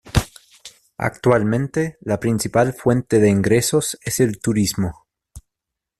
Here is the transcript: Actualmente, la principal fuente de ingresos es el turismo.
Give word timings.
Actualmente, 0.97 1.97
la 2.01 2.19
principal 2.19 2.73
fuente 2.73 3.19
de 3.19 3.29
ingresos 3.29 3.99
es 4.03 4.19
el 4.19 4.39
turismo. 4.39 5.05